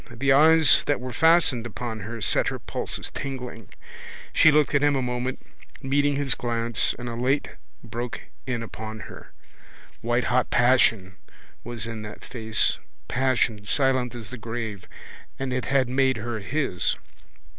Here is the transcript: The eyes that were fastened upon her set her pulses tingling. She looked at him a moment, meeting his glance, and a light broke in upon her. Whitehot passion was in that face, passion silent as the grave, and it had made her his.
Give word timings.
The 0.09 0.33
eyes 0.33 0.81
that 0.87 0.99
were 0.99 1.13
fastened 1.13 1.67
upon 1.67 1.99
her 1.99 2.21
set 2.23 2.47
her 2.47 2.57
pulses 2.57 3.11
tingling. 3.13 3.69
She 4.33 4.49
looked 4.49 4.73
at 4.73 4.81
him 4.81 4.95
a 4.95 5.01
moment, 5.03 5.45
meeting 5.79 6.15
his 6.15 6.33
glance, 6.33 6.95
and 6.97 7.07
a 7.07 7.13
light 7.13 7.49
broke 7.83 8.21
in 8.47 8.63
upon 8.63 9.01
her. 9.01 9.31
Whitehot 10.01 10.49
passion 10.49 11.17
was 11.63 11.85
in 11.85 12.01
that 12.01 12.25
face, 12.25 12.79
passion 13.07 13.63
silent 13.63 14.15
as 14.15 14.31
the 14.31 14.39
grave, 14.39 14.87
and 15.37 15.53
it 15.53 15.65
had 15.65 15.87
made 15.87 16.17
her 16.17 16.39
his. 16.39 16.95